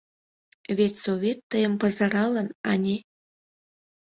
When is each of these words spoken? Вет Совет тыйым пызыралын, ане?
Вет 0.77 0.93
Совет 1.03 1.39
тыйым 1.49 1.73
пызыралын, 1.81 2.47
ане? 2.71 2.95